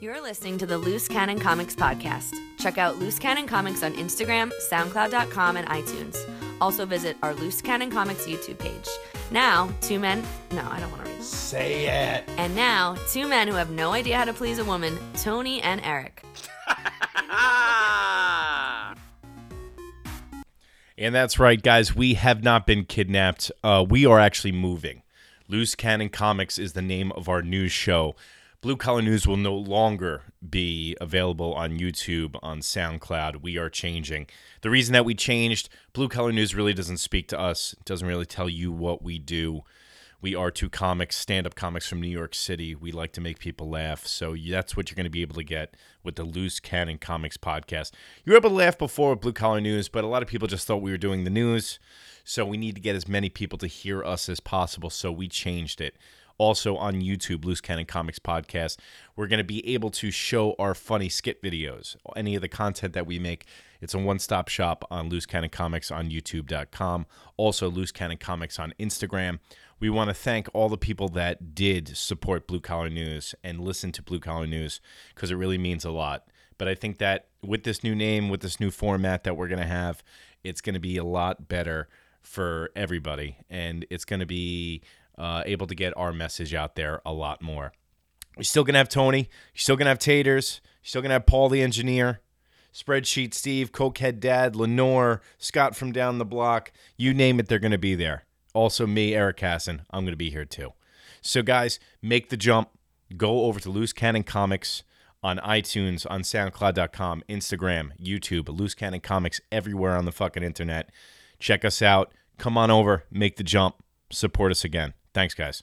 [0.00, 2.32] You're listening to the Loose Cannon Comics podcast.
[2.56, 6.16] Check out Loose Cannon Comics on Instagram, SoundCloud.com, and iTunes.
[6.60, 8.86] Also visit our Loose Cannon Comics YouTube page.
[9.32, 10.22] Now, two men.
[10.52, 11.22] No, I don't want to read.
[11.24, 12.24] Say it.
[12.36, 15.80] And now, two men who have no idea how to please a woman, Tony and
[15.82, 16.22] Eric.
[21.00, 21.94] And that's right, guys.
[21.94, 23.52] We have not been kidnapped.
[23.62, 25.02] Uh, we are actually moving.
[25.46, 28.16] Loose Cannon Comics is the name of our news show.
[28.60, 33.40] Blue Collar News will no longer be available on YouTube, on SoundCloud.
[33.40, 34.26] We are changing.
[34.62, 38.08] The reason that we changed, Blue Collar News really doesn't speak to us, it doesn't
[38.08, 39.62] really tell you what we do.
[40.20, 42.74] We are two comics, stand up comics from New York City.
[42.74, 44.04] We like to make people laugh.
[44.08, 47.36] So that's what you're going to be able to get with the Loose Cannon Comics
[47.36, 47.92] podcast.
[48.24, 50.48] You were able to laugh before with Blue Collar News, but a lot of people
[50.48, 51.78] just thought we were doing the news.
[52.24, 54.90] So we need to get as many people to hear us as possible.
[54.90, 55.96] So we changed it.
[56.38, 58.78] Also on YouTube, Loose Cannon Comics Podcast,
[59.16, 62.94] we're going to be able to show our funny skit videos, any of the content
[62.94, 63.44] that we make.
[63.80, 67.06] It's a one stop shop on Loose Cannon Comics on YouTube.com.
[67.36, 69.40] Also, Loose Cannon Comics on Instagram.
[69.80, 73.92] We want to thank all the people that did support Blue Collar News and listen
[73.92, 74.80] to Blue Collar News
[75.14, 76.28] because it really means a lot.
[76.56, 79.60] But I think that with this new name, with this new format that we're going
[79.60, 80.02] to have,
[80.42, 81.88] it's going to be a lot better
[82.20, 83.38] for everybody.
[83.48, 84.82] And it's going to be
[85.18, 87.72] uh, able to get our message out there a lot more.
[88.36, 89.28] You're still going to have Tony.
[89.52, 90.60] You're still going to have Taters.
[90.82, 92.20] You're still going to have Paul the engineer.
[92.72, 96.70] Spreadsheet Steve, Cokehead Dad, Lenore, Scott from down the block.
[96.96, 98.24] You name it, they're going to be there.
[98.54, 100.72] Also, me, Eric Casson, I'm going to be here too.
[101.20, 102.68] So, guys, make the jump.
[103.16, 104.84] Go over to Loose Cannon Comics
[105.22, 110.90] on iTunes, on SoundCloud.com, Instagram, YouTube, Loose Cannon Comics, everywhere on the fucking internet.
[111.38, 112.12] Check us out.
[112.36, 114.94] Come on over, make the jump, support us again.
[115.14, 115.62] Thanks, guys.